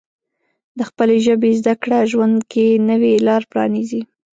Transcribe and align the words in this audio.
د 0.77 0.79
خپلې 0.89 1.17
ژبې 1.25 1.51
زده 1.59 1.73
کړه 1.83 1.99
ژوند 2.11 2.37
کې 2.51 2.65
نوې 2.89 3.13
لارې 3.27 3.49
پرانیزي. 3.51 4.01